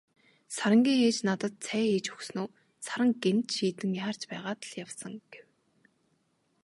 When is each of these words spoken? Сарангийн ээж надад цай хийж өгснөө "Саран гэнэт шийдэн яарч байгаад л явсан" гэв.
Сарангийн 0.55 1.01
ээж 1.07 1.17
надад 1.27 1.53
цай 1.65 1.83
хийж 1.89 2.05
өгснөө 2.15 2.47
"Саран 2.85 3.09
гэнэт 3.23 3.49
шийдэн 3.57 3.91
яарч 4.03 4.21
байгаад 4.31 4.59
л 4.69 4.73
явсан" 4.83 5.13
гэв. 5.33 5.47